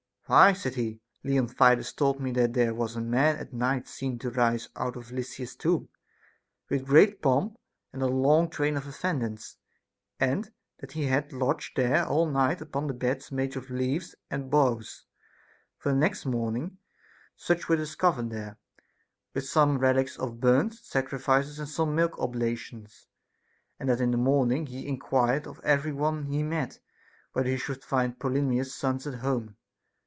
Why, 0.27 0.53
said 0.53 0.75
he, 0.75 1.01
Leontidas 1.25 1.91
told 1.91 2.21
me 2.21 2.31
that 2.31 2.53
there 2.53 2.73
was 2.73 2.95
a 2.95 3.01
man 3.01 3.35
at 3.35 3.51
night 3.51 3.85
seen 3.85 4.17
to 4.19 4.29
rise 4.29 4.69
out 4.77 4.95
of 4.95 5.11
Lysis's 5.11 5.57
tomb, 5.57 5.89
with 6.69 6.85
great 6.85 7.21
pomp 7.21 7.57
and 7.91 8.01
a 8.01 8.05
long 8.07 8.49
train 8.49 8.77
of 8.77 8.87
attendants, 8.87 9.57
and 10.21 10.49
that 10.79 10.93
he 10.93 11.07
had 11.07 11.33
lodged 11.33 11.75
there 11.75 12.05
all 12.05 12.27
night 12.29 12.61
upon 12.61 12.87
beds 12.97 13.29
made 13.29 13.57
of 13.57 13.69
leaves 13.69 14.15
and 14.29 14.49
boughs; 14.49 15.05
for 15.77 15.89
the 15.89 15.97
next 15.97 16.25
morning 16.25 16.77
such 17.35 17.67
were 17.67 17.75
discovered 17.75 18.29
there, 18.29 18.57
with 19.33 19.45
some 19.45 19.79
relics 19.79 20.17
of 20.17 20.39
burnt 20.39 20.75
SOCRATES'S 20.75 20.79
DAEMON. 20.79 20.79
3 20.79 20.79
«5 20.79 20.85
sacrifices 21.45 21.59
and 21.59 21.67
some 21.67 21.93
milk 21.93 22.17
oblations; 22.17 23.07
and 23.77 23.89
that 23.89 23.99
in 23.99 24.11
the 24.11 24.17
morn 24.17 24.49
ing 24.53 24.67
he 24.67 24.87
enquired 24.87 25.45
of 25.45 25.59
every 25.65 25.91
one 25.91 26.23
he 26.27 26.41
met, 26.41 26.79
whether 27.33 27.49
he 27.49 27.57
should 27.57 27.83
find 27.83 28.17
Polymnis's 28.17 28.73
sons 28.73 29.05
at 29.05 29.15
home. 29.15 29.57